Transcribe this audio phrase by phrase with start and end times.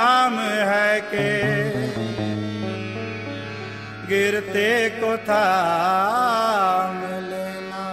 [0.00, 0.34] काम
[0.68, 1.30] है के
[4.08, 6.96] गिरते को थाम
[7.30, 7.84] लेना।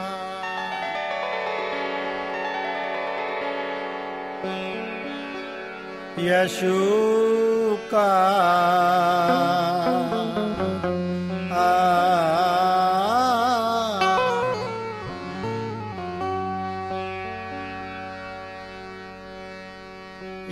[6.30, 6.78] यशु
[7.92, 8.08] का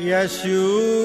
[0.05, 1.04] यशु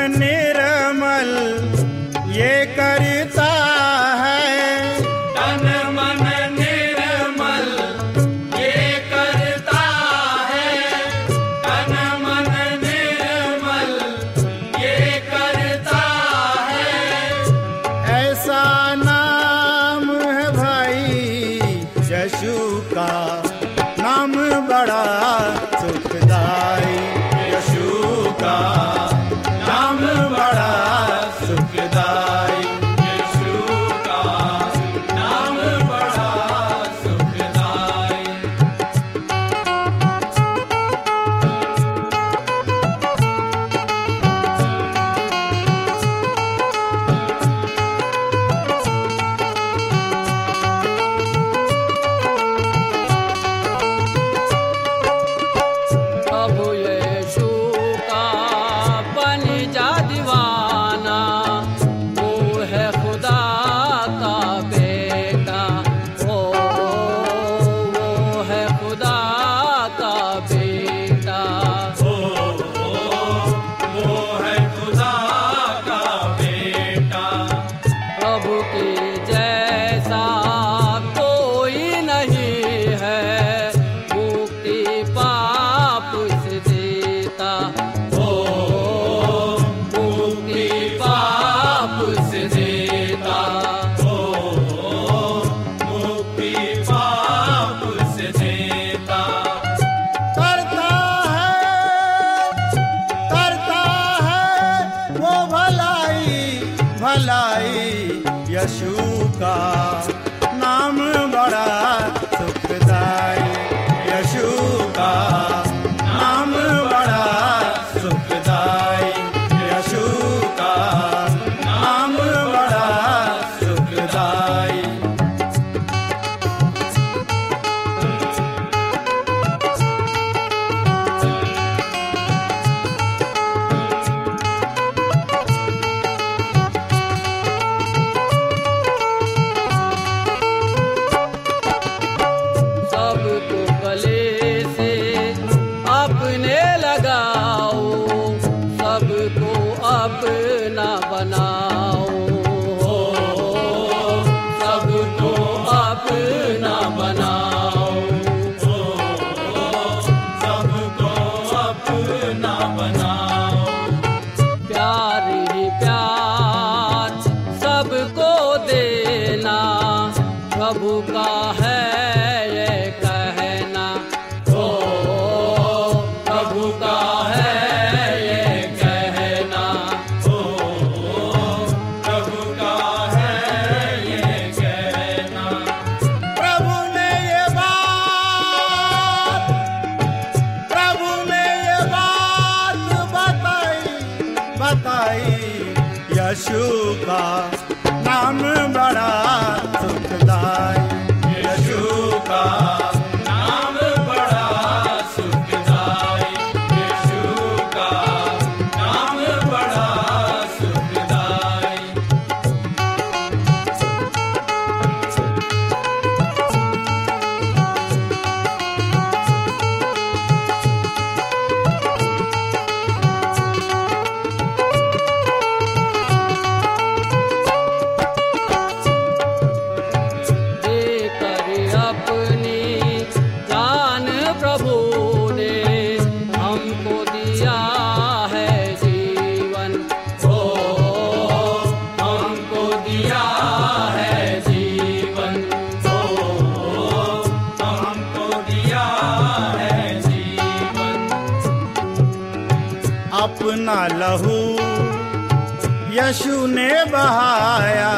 [256.11, 257.91] यशु ने बहाया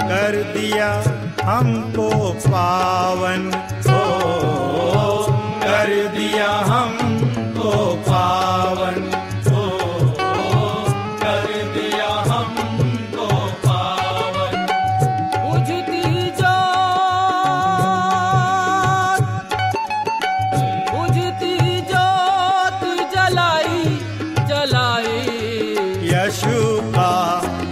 [0.00, 0.88] कर दिया
[1.44, 2.08] हमको
[2.46, 3.46] पावन।
[3.92, 4.00] ओ
[5.62, 6.21] कर दिया
[27.02, 27.71] यशु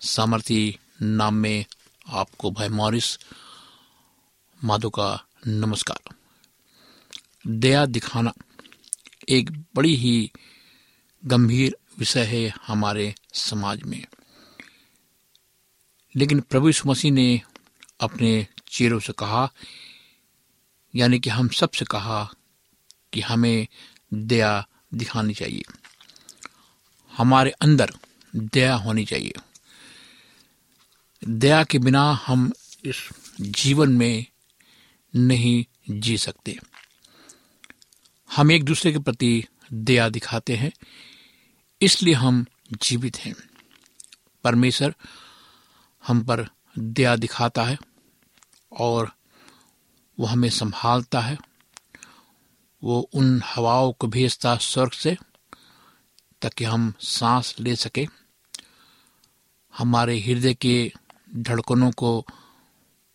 [0.00, 1.64] सामर्थी नाम में
[2.08, 3.18] आपको भाई मॉरिस
[4.64, 6.14] माधो का नमस्कार।
[7.46, 8.32] दया दिखाना
[9.28, 10.32] एक बड़ी ही
[11.24, 14.06] गंभीर विषय है हमारे समाज में।
[16.16, 17.42] लेकिन प्रभु यीशु मसीह ने
[18.00, 19.52] अपने चेहरों से कहा,
[20.94, 22.34] यानी कि हम सबसे कहा
[23.12, 23.66] कि हमें
[24.14, 25.62] दया दिखानी चाहिए।
[27.16, 27.92] हमारे अंदर
[28.36, 29.32] दया होनी चाहिए।
[31.28, 32.52] दया के बिना हम
[32.84, 33.08] इस
[33.40, 34.26] जीवन में
[35.16, 36.58] नहीं जी सकते।
[38.36, 40.72] हम एक दूसरे के प्रति दया दिखाते हैं,
[41.82, 42.46] इसलिए हम
[42.82, 43.34] जीवित हैं।
[44.44, 44.94] परमेश्वर
[46.06, 46.48] हम पर
[46.78, 47.78] दया दिखाता है
[48.72, 49.12] और
[50.18, 51.38] वो हमें संभालता है।
[52.84, 55.16] वो उन हवाओं को भेजता स्वर्ग से,
[56.42, 58.06] ताकि हम सांस ले सके।
[59.78, 60.92] हमारे हृदय के
[61.36, 62.26] धड़कनों को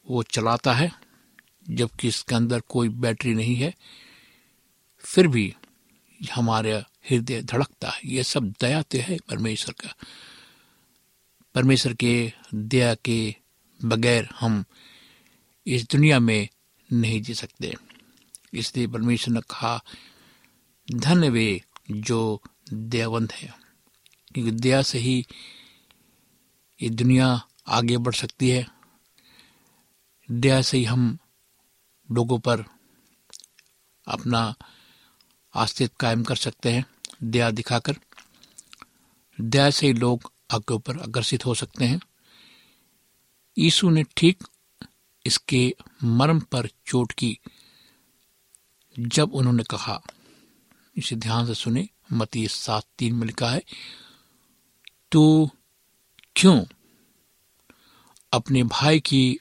[0.10, 0.92] वो चलाता है,
[1.70, 3.76] जबकि इसके अंदर कोई बैटरी नहीं है,
[5.00, 5.56] फिर भी
[6.34, 6.74] हमारे
[7.10, 9.96] हृदय धड़कता है। ये सब दया तो है परमेश्वर का।
[11.56, 13.36] परमेश्वर के दया के
[13.86, 14.66] बगैर हम
[15.68, 16.48] इस दुनिया में
[16.94, 17.74] नहीं जी सकते।
[18.54, 19.84] इसलिए परमेश्वर ने कहा,
[20.92, 22.42] धन वे जो
[22.74, 23.54] दयावंत है,
[24.34, 25.26] क्योंकि दया से ही
[26.82, 28.66] ये दुनिया आगे बढ़ सकती है।
[30.32, 31.18] दया से ही हम
[32.12, 32.64] लोगों पर
[34.08, 34.54] अपना
[35.54, 36.86] अस्तित्व कायम कर सकते हैं,
[37.24, 37.96] दया दिखाकर।
[39.42, 42.00] दया से ही लोग आगे ऊपर आकर्षित हो सकते हैं।
[43.58, 44.44] यीशु ने ठीक
[45.26, 47.38] इसके मर्म पर चोट की,
[49.00, 50.02] जब उन्होंने कहा,
[50.96, 53.62] इसे ध्यान से सुने मती सात तीन में लिखा है
[55.12, 55.50] तो
[56.36, 56.64] क्यों
[58.36, 59.38] अपने भाई की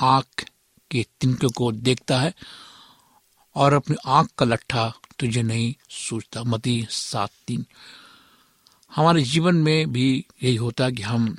[0.00, 0.44] आँख
[0.90, 2.34] के तिनके को देखता है
[3.54, 7.66] और अपनी आँख का लट्ठा तुझे नहीं सोचता मती सात तीन
[8.94, 11.36] हमारे जीवन में भी यही होता कि हम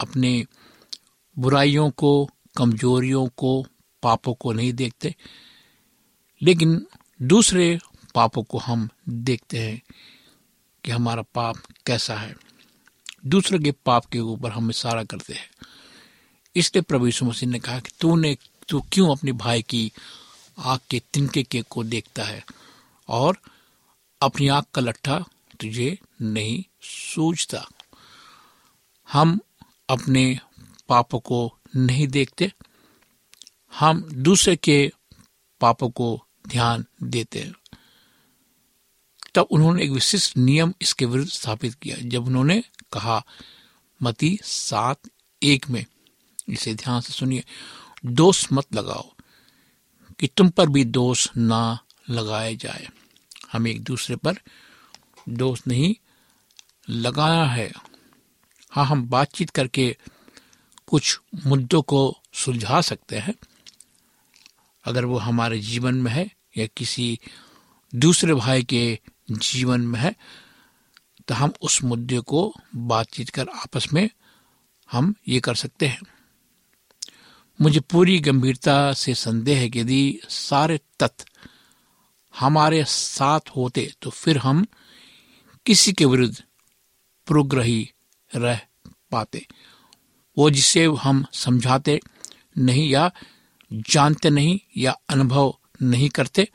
[0.00, 0.46] अपने
[1.38, 3.66] बुराइयों को, कमजोरियों को,
[4.02, 5.14] पापों को नहीं देखते,
[6.42, 6.86] लेकिन
[7.22, 7.78] दूसरे
[8.14, 9.82] पापों को हम देखते हैं
[10.84, 12.36] कि हमारा पाप कैसा है।
[13.26, 15.49] दूसरे के पाप के ऊपर हम इशारा करते हैं।
[16.56, 18.36] इसलिए प्रभु यीशु मसीह ने कहा कि तूने,
[18.68, 19.92] तू क्यों अपने भाई की
[20.58, 22.44] आग के तिनके के को देखता है
[23.08, 23.38] और
[24.20, 25.18] अपनी आग का लट्ठा
[25.60, 27.66] तुझे नहीं सूझता?
[29.08, 29.38] हम
[29.88, 30.40] अपने
[30.88, 32.52] पापों को नहीं देखते,
[33.72, 34.92] हम दूसरे के
[35.60, 37.54] पापों को ध्यान देते हैं।
[39.34, 43.22] तब उन्होंने एक विशिष्ट नियम इसके विरुद्ध स्थापित किया, जब उन्होंने कहा
[44.00, 45.08] मती सात
[45.42, 45.84] एक में
[46.50, 47.44] इसे ध्यान से सुनिए।
[48.06, 49.10] दोष मत लगाओ
[50.20, 51.78] कि तुम पर भी दोष ना
[52.10, 52.88] लगाया जाए।
[53.52, 54.38] हम एक दूसरे पर
[55.28, 55.94] दोष नहीं
[56.88, 57.70] लगाया है।
[58.70, 59.96] हाँ हम बातचीत करके
[60.86, 63.34] कुछ मुद्दों को सुलझा सकते हैं।
[64.84, 67.18] अगर वो हमारे जीवन में है या किसी
[67.94, 68.98] दूसरे भाई के
[69.30, 70.14] जीवन में है
[71.28, 74.08] तो हम उस मुद्दे को बातचीत कर आपस में
[74.92, 76.00] हम ये कर सकते हैं।
[77.60, 81.24] मुझे पूरी गंभीरता से संदेह है कि यदि सारे तत्व
[82.34, 84.66] हमारे साथ होते तो फिर हम
[85.66, 86.42] किसी के विरुद्ध
[87.26, 87.90] प्रोग्रही
[88.36, 88.60] रह
[89.10, 89.46] पाते।
[90.36, 92.00] वो जिसे हम समझाते
[92.58, 93.10] नहीं या
[93.90, 96.48] जानते नहीं या अनुभव नहीं करते,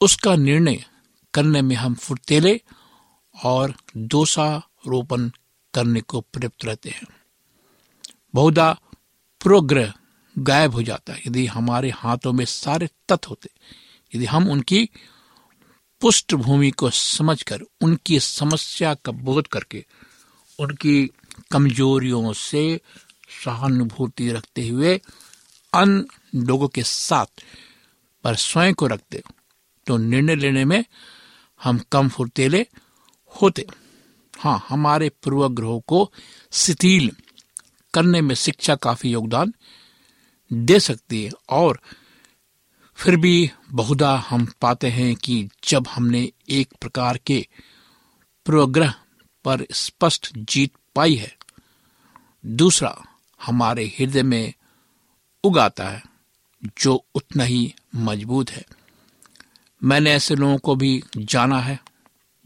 [0.00, 0.84] उसका निर्णय
[1.34, 2.60] करने में हम फुर्तेले
[3.34, 5.30] और दोषारोपण
[5.74, 7.06] करने को प्रयुक्त रहते हैं।
[8.34, 8.72] बहुधा
[9.40, 9.92] प्रोग्रह
[10.34, 13.50] गायब हो जाता है। यदि हमारे हाथों में सारे तत्व होते,
[14.12, 14.88] यदि हम उनकी
[16.02, 19.84] पृष्ठभूमि को समझकर, उनकी समस्या का बोध करके,
[20.58, 21.10] उनकी
[21.50, 22.80] कमजोरियों से
[23.44, 25.00] सहानुभूति रखते हुए
[25.72, 27.42] अन्य लोगों के साथ
[28.24, 29.22] पर स्वयं को रखते
[29.86, 30.84] तो निर्णय लेने में
[31.60, 32.66] हम कम फुर्तेले
[33.32, 33.66] होते।
[34.34, 36.10] हाँ हमारे पूर्वग्रहों को
[36.52, 37.10] शिथिल
[37.94, 39.52] करने में शिक्षा काफ़ी योगदान
[40.52, 41.80] दे सकती है। और
[42.94, 47.48] फिर भी बहुधा हम पाते हैं कि जब हमने एक प्रकार के
[48.46, 48.94] पूर्वग्रह
[49.44, 51.36] पर स्पष्ट जीत पाई है,
[52.46, 53.02] दूसरा
[53.44, 54.54] हमारे हृदय में
[55.44, 56.02] उगाता है,
[56.82, 58.64] जो उतना ही मज़बूत है।
[59.84, 61.80] मैंने ऐसे लोगों को भी जाना है,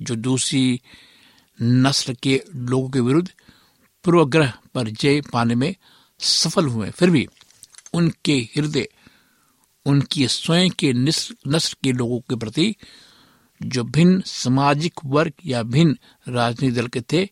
[0.00, 0.80] जो दूसरी
[1.62, 3.30] नस्ल के लोगों के विरुद्ध
[4.04, 5.75] पूर्वग्रह पर जय पाने में
[6.18, 7.28] सफल हुए फिर भी
[7.94, 8.88] उनके हृदय,
[9.86, 12.76] उनकी स्वयं के नस्ल के लोगों के प्रति
[13.62, 15.98] जो भिन्न सामाजिक वर्ग या भिन्न
[16.28, 17.28] राजनीतिक दल के थे,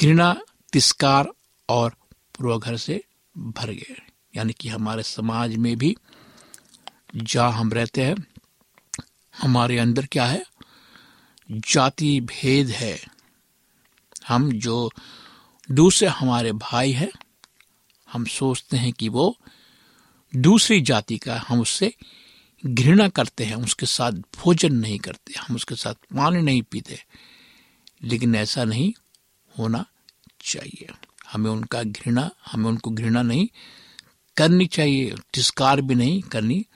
[0.00, 0.40] घृणा,
[0.72, 1.28] तिस्कार
[1.68, 1.90] और
[2.38, 3.04] पूर्वाग्रह से
[3.38, 4.02] भर गए।
[4.36, 5.96] यानी कि हमारे समाज में भी
[7.16, 8.16] जहाँ हम रहते हैं,
[9.42, 10.46] हमारे अंदर क्या है?
[11.50, 12.98] जाति भेद है।
[14.28, 14.90] हम जो
[15.70, 17.12] दूसरे हमारे भाई हैं,
[18.12, 19.36] हम सोचते हैं कि वो
[20.36, 21.94] दूसरी जाति का हम उससे
[22.66, 27.04] घृणा करते हैं, उसके साथ भोजन नहीं करते, हम उसके साथ पानी नहीं पीते।
[28.02, 28.92] लेकिन ऐसा नहीं
[29.58, 29.86] होना
[30.40, 30.86] चाहिए।
[31.32, 33.48] हमें उनका घृणा, हमें उनको घृणा नहीं
[34.36, 36.66] करनी चाहिए, तिस्कार भी नहीं करनी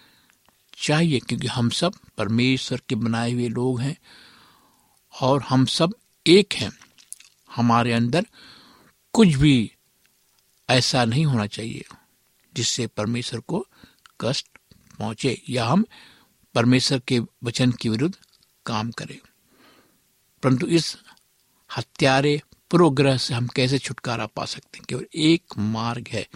[0.79, 3.97] चाहिए, क्योंकि हम सब परमेश्वर के बनाए हुए लोग हैं
[5.21, 5.95] और हम सब
[6.27, 6.73] एक हैं।
[7.57, 8.27] हमारे अंदर
[9.13, 9.73] कुछ भी
[10.71, 11.85] ऐसा नहीं होना चाहिए।
[12.55, 13.67] जिससे परमेश्वर को
[14.21, 14.47] कष्ट
[14.99, 15.85] पहुँचे, या हम
[16.55, 18.15] परमेश्वर के वचन के विरुद्ध
[18.67, 19.19] काम करें।
[20.43, 20.99] परंतु इस
[21.77, 24.85] हत्यारे पूर्वग्रह से हम कैसे छुटकारा पा सकते हैं?
[24.89, 26.29] केवल एक मार्ग है,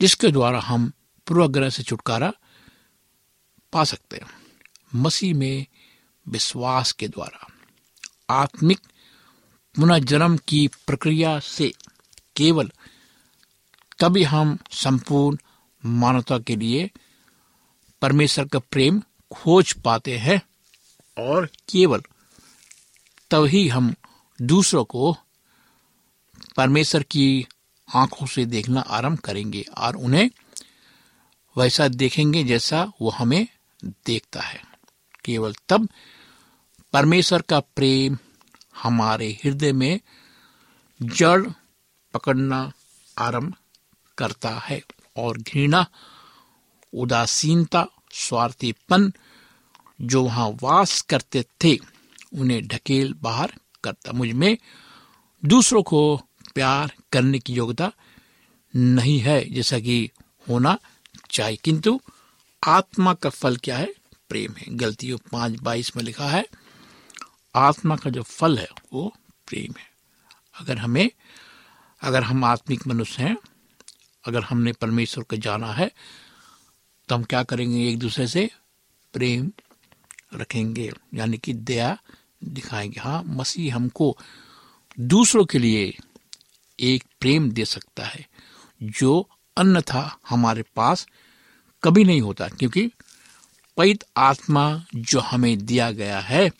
[0.00, 0.92] जिसके द्वारा हम
[1.26, 2.32] पूर्वाग्रह से छुटकारा
[3.72, 4.26] पा सकते हैं।
[4.94, 5.66] मसीह में
[6.28, 7.46] विश्वास के द्वारा,
[8.30, 8.78] आत्मिक
[9.76, 11.72] पुनर्जन्म की प्रक्रिया से
[12.36, 12.70] केवल
[14.02, 15.36] तभी हम संपूर्ण
[15.84, 16.90] मानवता के लिए
[18.02, 20.42] परमेश्वर का प्रेम खोज पाते हैं
[21.28, 22.02] और केवल
[23.30, 23.94] तभी हम
[24.42, 25.16] दूसरों को
[26.56, 27.46] परमेश्वर की
[27.94, 30.30] आँखों से देखना आरंभ करेंगे और उन्हें
[31.56, 33.46] वैसा देखेंगे जैसा वो हमें
[33.84, 34.62] देखता है।
[35.24, 35.88] केवल तब
[36.92, 38.18] परमेश्वर का प्रेम
[38.82, 40.00] हमारे हृदय में
[41.02, 41.50] जड़
[42.14, 42.72] पकड़ना
[43.18, 43.54] आरंभ
[44.22, 44.82] करता है
[45.16, 45.86] और घृणा,
[46.94, 49.12] उदासीनता, स्वार्थीपन
[50.00, 51.78] जो वहाँ वास करते थे,
[52.34, 53.52] उन्हें ढकेल बाहर
[53.84, 54.58] करता। मुझमें
[55.44, 56.16] दूसरों को
[56.54, 57.92] प्यार करने की योग्यता
[58.76, 60.10] नहीं है, जैसा कि
[60.48, 60.78] होना
[61.30, 62.00] चाहिए। किंतु
[62.66, 63.94] आत्मा का फल क्या है?
[64.28, 66.46] प्रेम है। गलतियों पाँच बाईस में लिखा है,
[67.54, 69.14] आत्मा का जो फल है, वो
[69.46, 69.90] प्रेम है।
[70.60, 71.10] अगर हमें,
[72.02, 73.36] अगर हम आत्मिक मनुष्य हैं
[74.24, 75.90] अगर हमने परमेश्वर को जाना है
[77.08, 77.88] तो हम क्या करेंगे?
[77.88, 78.50] एक दूसरे से
[79.12, 79.50] प्रेम
[80.34, 81.96] रखेंगे, यानी कि दया
[82.44, 84.16] दिखाएँगे। हाँ मसीह हमको
[85.00, 85.96] दूसरों के लिए
[86.78, 88.26] एक प्रेम दे सकता है,
[88.82, 91.06] जो अन्यथा हमारे पास
[91.82, 92.86] कभी नहीं होता, क्योंकि
[93.76, 96.50] पैत आत्मा जो हमें दिया गया है,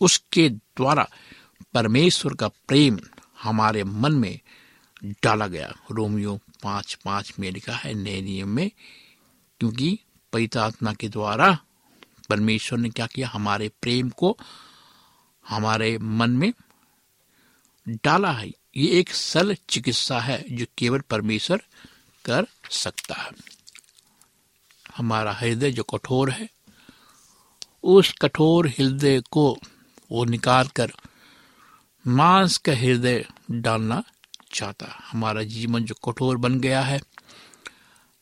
[0.00, 1.08] उसके द्वारा
[1.74, 2.98] परमेश्वर का प्रेम
[3.42, 4.38] हमारे मन में
[5.22, 8.70] डाला गया। रोमियो पाँच पाँच में लिखा है नए नियम में,
[9.60, 9.98] क्योंकि
[10.32, 11.58] पैत आत्मा के द्वारा
[12.28, 13.28] परमेश्वर ने क्या किया?
[13.28, 14.36] हमारे प्रेम को
[15.48, 16.52] हमारे मन में
[18.04, 21.62] डाला है। ये एक सल चिकित्सा है जो केवल परमेश्वर
[22.24, 23.30] कर सकता है।
[24.96, 26.48] हमारा हृदय जो कठोर है,
[27.82, 29.58] उस कठोर हृदय को
[30.12, 30.92] वो निकाल कर
[32.04, 34.02] मांस का हृदय डालना
[34.52, 37.00] चाहता हमारा जीवन जो कठोर बन गया है,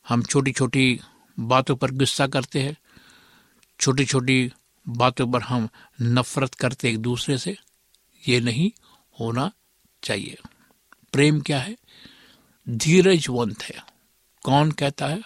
[0.09, 0.99] हम छोटी छोटी
[1.39, 2.77] बातों पर गुस्सा करते हैं
[3.79, 4.51] छोटी छोटी
[4.87, 5.69] बातों पर हम
[6.01, 7.57] नफरत करते एक दूसरे से,
[8.27, 8.71] ये नहीं
[9.19, 9.51] होना
[10.03, 10.37] चाहिए।
[11.11, 11.77] प्रेम क्या है?
[12.69, 13.85] धीरजवंत है।
[14.43, 15.21] कौन कहता है?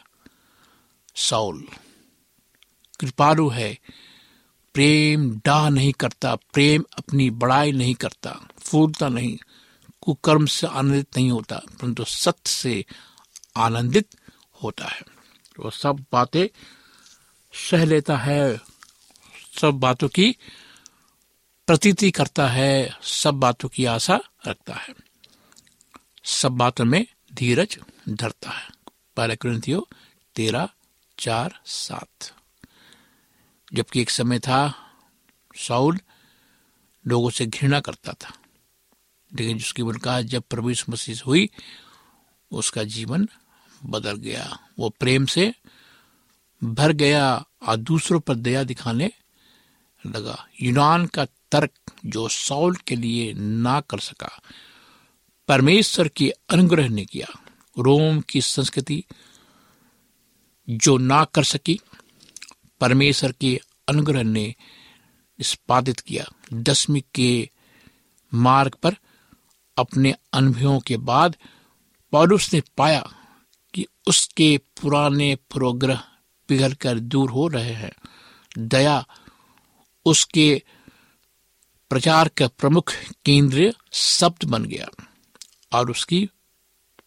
[1.16, 1.68] साउल।
[3.00, 3.80] कृपालु है।
[4.74, 9.38] प्रेम डाह नहीं करता, प्रेम अपनी बड़ाई नहीं करता, फूलता नहीं।
[10.04, 12.86] कुकर्म से आनंदित नहीं होता, परंतु सत्य से
[13.58, 14.08] आनंदित
[14.64, 15.02] होता है।
[15.60, 16.48] वो सब बातें
[17.54, 18.62] सह लेता है,
[19.62, 20.38] सब बातों की
[21.68, 24.94] प्रतीति करता है, सब बातों की आशा रखता है।
[26.24, 28.70] सब बातों में धीरज धरता है।
[29.18, 29.88] पहले ग्रंथियो
[30.36, 30.70] तेरह,
[31.20, 32.36] चार, सात।
[33.74, 34.92] जबकि एक समय था,
[35.56, 36.00] साउल
[37.08, 38.38] लोगों से घृणा करता था।
[39.36, 41.50] लेकिन जिसकी कहा जब प्रभु मसीह हुई,
[42.52, 43.30] उसका जीवन
[43.86, 45.54] बदल गया। वो प्रेम से
[46.64, 49.12] भर गया और दूसरों पर दया दिखाने
[50.06, 51.72] लगा। यूनान का तर्क
[52.06, 54.42] जो सौल के लिए ना कर सका,
[55.48, 57.28] परमेश्वर की अनुग्रह ने किया।
[57.80, 59.04] रोम की संस्कृति
[60.70, 61.80] जो ना कर सकी,
[62.82, 64.56] परमेश्वर के अनुग्रह ने
[65.40, 67.50] निष्पादित किया। दसवीं के
[68.34, 68.96] मार्ग पर
[69.78, 71.36] अपने अनुभवों के बाद
[72.12, 73.14] पौलुस ने पाया
[73.74, 76.04] कि उसके पुराने पूर्वग्रह
[76.48, 77.92] पिघल कर दूर हो रहे हैं।
[78.58, 79.06] दया,
[80.06, 80.64] उसके
[81.90, 82.94] प्रचार का प्रमुख
[83.26, 85.06] केंद्रीय शब्द बन गया
[85.74, 86.30] और उसकी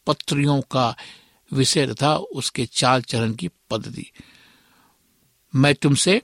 [0.06, 0.96] पत्रियों का
[1.52, 4.10] विषय था उसके चाल चरण की पद्धति।
[5.54, 6.22] मैं तुमसे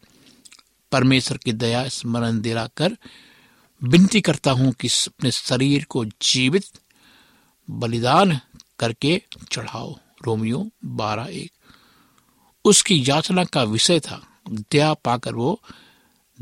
[0.92, 2.96] परमेश्वर की दया स्मरण दिलाकर कर
[3.84, 6.64] विनती करता हूँ कि अपने शरीर को जीवित
[7.70, 8.40] बलिदान
[8.78, 11.52] करके चढ़ाओ। रोमियो बारह एक।
[12.64, 15.62] उसकी याचना का विषय था। दया पाकर वो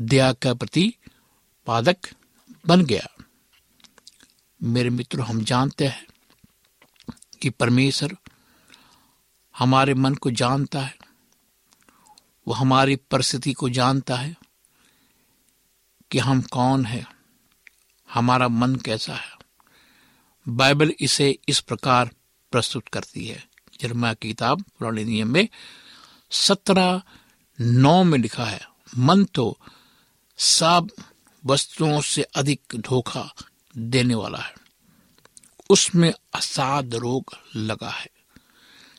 [0.01, 0.93] दया का प्रति
[1.67, 1.97] पादक
[2.67, 3.25] बन गया।
[4.63, 6.07] मेरे मित्र, हम जानते हैं
[7.41, 8.17] कि परमेश्वर
[9.57, 10.97] हमारे मन को जानता है।
[12.47, 14.35] वो हमारी परिस्थिति को जानता है
[16.11, 17.20] कि हम कौन है।
[18.13, 19.31] हमारा मन कैसा है?
[20.47, 22.09] बाइबल इसे इस प्रकार
[22.51, 23.47] प्रस्तुत करती है।
[23.81, 25.47] जर्मा की किताब, पुराने नियम में
[26.31, 27.01] सत्रह
[27.61, 28.61] नौ में लिखा है,
[28.97, 29.57] मन तो
[30.37, 30.89] सब
[31.45, 33.33] वस्तुओं से अधिक धोखा
[33.77, 34.53] देने वाला है।
[35.69, 38.09] उसमें असाध रोग लगा है।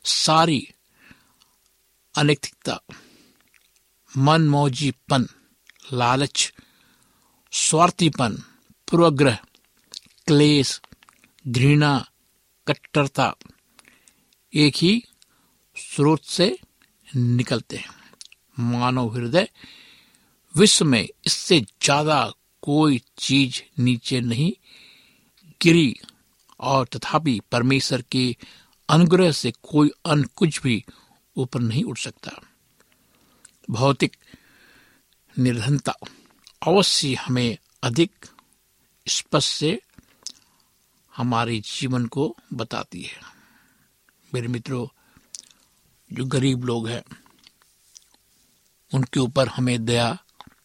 [0.04, 0.68] सारी
[2.16, 2.80] अनैतिकता,
[4.18, 5.26] मनमौजीपन,
[5.92, 6.52] लालच,
[7.52, 8.42] स्वार्थीपन
[8.88, 9.38] पूर्वग्रह
[10.26, 10.80] क्लेश,
[11.44, 11.94] घृणा,
[12.66, 13.34] कट्टरता,
[14.52, 15.02] एक ही
[15.76, 16.56] स्रोत से
[17.08, 19.48] निकलते हैं। मानव हृदय
[20.54, 22.24] विश्व में इससे ज़्यादा
[22.62, 24.52] कोई चीज़ नीचे नहीं
[25.60, 25.94] गिरी
[26.60, 28.24] और तथापि परमेश्वर के
[28.88, 30.84] अनुग्रह से कोई अन्न कुछ भी
[31.36, 32.40] ऊपर नहीं उठ सकता।
[33.70, 34.16] भौतिक
[35.36, 35.94] निर्धनता
[36.62, 38.26] अवश्य हमें अधिक
[39.08, 39.80] स्पष्ट से
[41.16, 43.20] हमारे जीवन को बताती है।
[44.34, 44.88] मेरे मित्रों,
[46.12, 47.02] जो गरीब लोग हैं,
[48.94, 50.18] उनके ऊपर हमें दया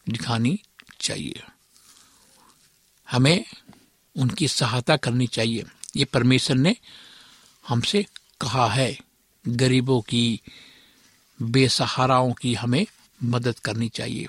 [0.08, 0.62] दिखानी
[1.00, 1.42] चाहिए।
[3.10, 3.44] हमें
[4.16, 5.64] उनकी सहायता करनी चाहिए।
[5.96, 6.76] ये परमेश्वर ने
[7.68, 8.06] हमसे
[8.40, 8.98] कहा है,
[9.48, 10.40] गरीबों की,
[11.42, 12.86] बेसहाराओं की हमें
[13.24, 14.26] मदद करनी चाहिए।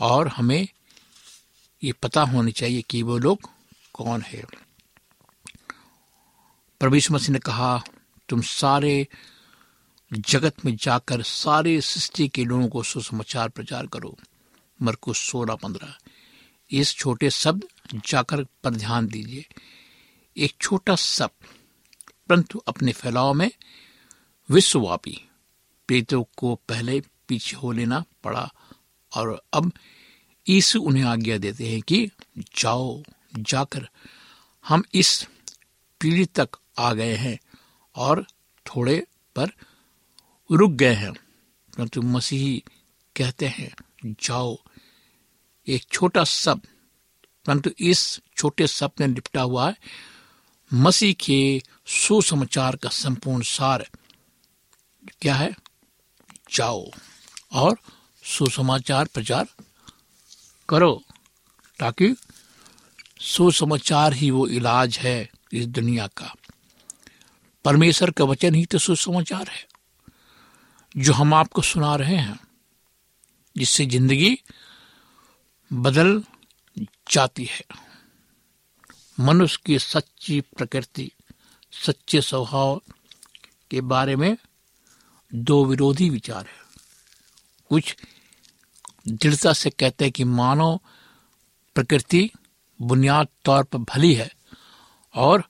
[0.00, 0.68] और हमें
[1.82, 3.50] ये पता होनी चाहिए कि वो लोग
[3.94, 4.44] कौन है।
[6.80, 7.82] प्रभु मसीह ने कहा,
[8.28, 9.08] तुम सारे
[10.12, 14.18] जगत में जाकर सारे सृष्टि के लोगों को सुसमाचार प्रचार करो।
[14.82, 15.96] मरकुस सोलह पंद्रह।
[16.70, 17.64] इस छोटे शब्द
[18.06, 19.46] जाकर पर ध्यान दीजिए।
[20.36, 21.46] एक छोटा शब्द,
[22.28, 23.50] परंतु अपने फैलाव में
[24.50, 25.28] विश्वव्यापी।
[25.88, 28.52] प्रेतों को पहले पीछे हो लेना पड़ा
[29.16, 29.72] और अब
[30.48, 33.02] यीशु उन्हें आज्ञा देते हैं कि जाओ,
[33.36, 33.88] जाकर
[34.68, 35.26] हम इस
[36.00, 37.38] पीढ़ी तक आ गए हैं
[37.96, 38.26] और
[38.66, 39.06] थोड़े
[39.36, 39.46] पर
[40.52, 41.12] रुक गए हैं।
[41.76, 42.64] परंतु मसीही
[43.16, 43.74] कहते हैं,
[44.20, 44.58] जाओ,
[45.66, 46.68] एक छोटा शब्द
[47.46, 49.76] परंतु इस छोटे शब्द में लिपटा हुआ है।
[50.74, 53.90] मसीह के सुसमाचार का संपूर्ण सार
[55.20, 55.56] क्या है?
[56.54, 56.90] जाओ,
[57.52, 57.78] और
[58.24, 59.48] सुसमाचार प्रचार
[60.68, 61.02] करो,
[61.80, 62.14] ताकि
[63.20, 66.34] सुसमाचार ही वो इलाज है इस दुनिया का।
[67.64, 69.66] परमेश्वर का वचन ही तो सुसमाचार है,
[70.94, 72.38] जो हम आपको सुना रहे हैं,
[73.56, 74.38] जिससे ज़िंदगी
[75.70, 76.22] बदल
[77.10, 77.64] जाती है।
[79.18, 81.10] मनुष्य की सच्ची प्रकृति,
[81.72, 82.80] सच्चे स्वभाव
[83.70, 84.36] के बारे में
[85.32, 86.60] दो विरोधी विचार है।
[87.70, 87.96] कुछ
[89.10, 90.80] दृढ़ता से कहते हैं कि मानव
[91.74, 92.30] प्रकृति
[92.82, 94.32] बुनियाद तौर पर भली है
[95.14, 95.44] और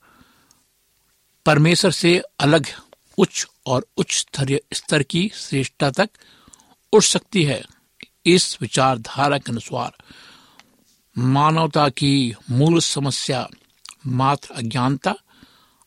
[1.47, 2.67] परमेश्वर से अलग,
[3.19, 4.27] उच्च और उच्च
[4.73, 6.11] स्तर की श्रेष्ठता तक
[6.93, 7.65] उठ सकती है।
[8.27, 9.97] इस विचारधारा के अनुसार
[11.19, 13.49] मानवता की मूल समस्या
[14.07, 15.15] मात्र अज्ञानता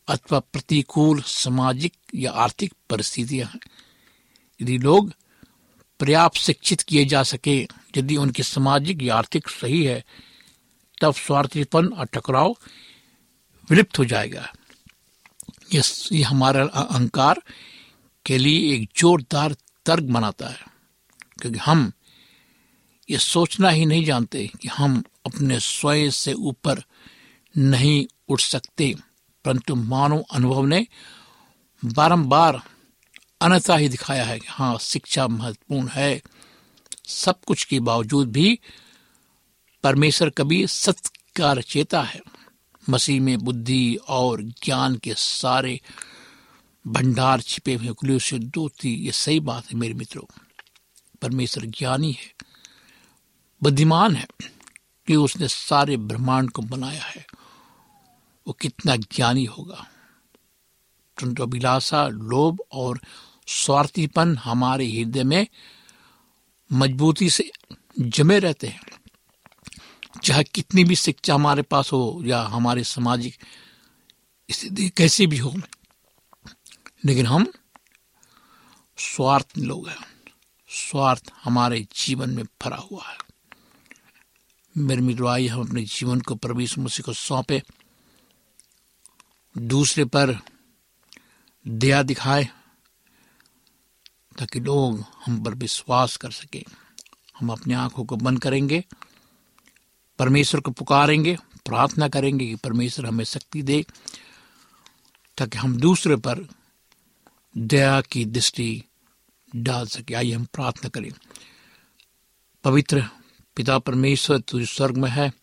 [0.08, 3.60] अथवा प्रतिकूल सामाजिक या आर्थिक परिस्थितियाँ हैं।
[4.62, 5.14] यदि लोग
[6.02, 7.58] पर्याप्त शिक्षित किए जा सके।
[7.98, 10.04] यदि उनकी सामाजिक या आर्थिक सही है,
[11.02, 12.56] तब स्वार्थीपन और टकराव
[13.70, 14.52] विलुप्त हो जाएगा।
[15.74, 17.42] ये हमारा अहंकार
[18.26, 20.66] के लिए एक जोरदार तर्क बनाता है,
[21.42, 21.92] क्योंकि हम
[23.10, 26.84] ये सोचना ही नहीं जानते कि हम अपने स्वयं से ऊपर
[27.56, 28.94] नहीं उठ सकते।
[29.46, 30.86] परंतु मानव अनुभव ने
[31.84, 32.62] बारंबार
[33.42, 36.22] अनता ही दिखाया है कि हाँ शिक्षा महत्वपूर्ण है।
[37.08, 38.60] सब कुछ के बावजूद भी
[39.84, 42.22] परमेश्वर कभी सत्य का रचेता है।
[42.90, 45.82] मसीह में बुद्धि और ज्ञान के सारे
[46.88, 50.34] भंडार छिपे हुए खुले से दो थी ये सही बात है मेरे मित्रों।
[51.22, 52.34] परमेश्वर ज्ञानी है,
[53.64, 54.28] बुद्धिमान है
[55.08, 57.26] कि उसने सारे ब्रह्मांड को बनाया है।
[58.48, 59.88] वो कितना ज्ञानी होगा।
[61.22, 63.02] परंतु अभिलाषा, लोभ और
[63.48, 65.48] स्वार्थीपन हमारे हृदय में
[66.72, 67.52] मजबूती से
[68.00, 68.82] जमे रहते हैं।
[70.24, 73.38] चाहे कितनी भी शिक्षा हमारे पास हो या हमारे सामाजिक
[74.52, 75.56] स्थिति कैसी भी हो,
[77.06, 77.54] लेकिन हम
[78.98, 79.98] स्वार्थ लोग हैं।
[80.70, 83.18] स्वार्थ हमारे जीवन में भरा हुआ है।
[84.78, 87.62] मेरे मित्रों, आइए हम अपने जीवन को प्रवेश मुसी को सौंपे।
[89.58, 90.40] दूसरे पर
[91.68, 92.48] दया दिखाए।
[94.42, 96.64] ताकि लोग हम पर विश्वास कर सके।
[97.40, 98.86] हम अपनी आँखों को बंद करेंगे,
[100.20, 103.86] परमेश्वर को पुकारेंगे, प्रार्थना करेंगे कि परमेश्वर हमें शक्ति दे,
[105.38, 106.48] ताकि हम दूसरे पर
[107.58, 108.84] दया की दृष्टि
[109.56, 111.12] डाल सके। आइए हम प्रार्थना करें।
[112.64, 113.06] पवित्र
[113.56, 115.34] पिता परमेश्वर तुझ स्वर्ग में है,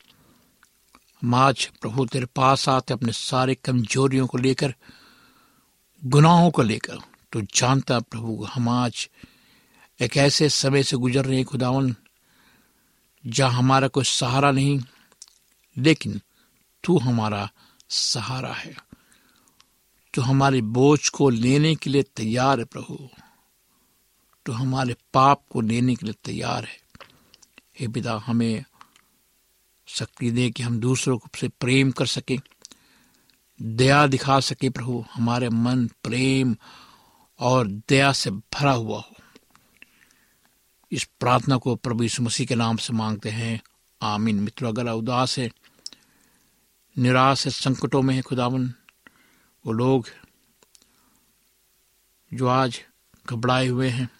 [1.22, 4.74] हम आज प्रभु तेरे पास आते अपने सारे कमजोरियों को लेकर,
[6.04, 6.98] गुनाहों को लेकर।
[7.32, 9.08] तो जानता प्रभु, हम आज
[10.00, 11.94] एक ऐसे समय से गुजर रहे हैं खुदावन,
[13.26, 14.80] जहाँ हमारा कोई सहारा नहीं,
[15.76, 16.20] लेकिन
[16.84, 17.50] तू हमारा
[17.88, 18.76] सहारा है।
[20.14, 23.08] तो हमारे बोझ को लेने के लिए तैयार है प्रभु।
[24.46, 26.80] तो हमारे पाप को लेने के लिए तैयार है।
[27.80, 28.64] हे पिता, हमें
[29.86, 32.38] शक्ति दे कि हम दूसरों को से प्रेम कर सके,
[33.62, 36.56] दया दिखा सके प्रभु। हमारे मन प्रेम
[37.38, 39.14] और दया से भरा हुआ हो।
[40.92, 43.62] इस प्रार्थना को प्रभु यीशु मसीह के नाम से मांगते हैं।
[44.02, 45.50] आमीन। मित्र, अगर उदास है,
[46.98, 48.74] निराश है, संकटों में है, खुदावन,
[49.66, 50.08] वो लोग
[52.34, 52.80] जो आज
[53.30, 54.10] घबराए हुए हैं,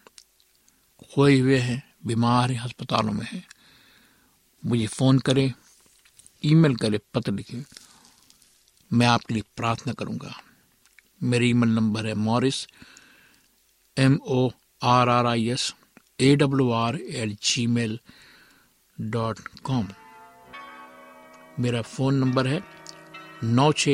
[1.15, 3.47] खोए हुए हैं, बीमार हैं, अस्पतालों में हैं,
[4.67, 5.53] मुझे फ़ोन करें,
[6.45, 7.65] ईमेल करें, पत्र लिखें।
[8.93, 10.43] मैं आपके लिए प्रार्थना करूँगा।
[11.23, 12.69] मेरा ईमेल नंबर है Morris
[13.99, 14.51] M O
[14.83, 15.75] R R I S
[16.21, 17.99] A W R L Gmail
[19.01, 19.89] dot com
[21.61, 22.63] मेरा फ़ोन नंबर है
[23.45, 23.89] नौ छ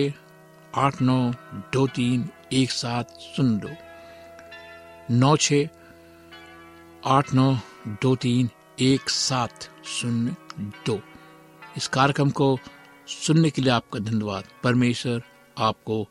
[0.75, 1.33] आठ नौ
[1.73, 3.71] दो तीन एक सात शून्य दो।
[5.11, 5.53] नौ छ
[7.07, 7.59] आठ नौ
[8.03, 10.37] दो तीन एक सात शून्य
[10.87, 11.01] दो।
[11.77, 12.59] इस कार्यक्रम को
[13.09, 15.23] सुनने के लिए आपका धन्यवाद। परमेश्वर
[15.59, 16.09] आपको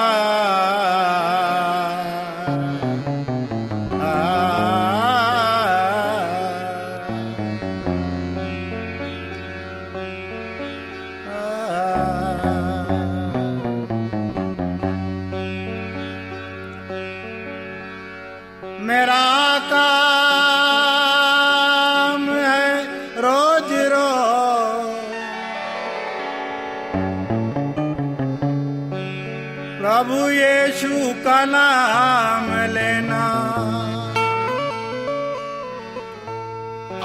[31.24, 33.24] का नाम लेना।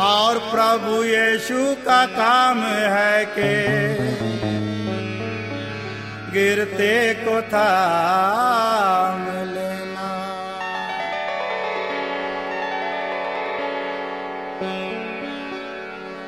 [0.04, 2.62] और प्रभु यीशु का काम
[2.94, 3.54] है के
[6.32, 10.10] गिरते को थाम लेना।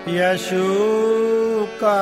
[0.09, 0.67] यशु
[1.83, 2.01] का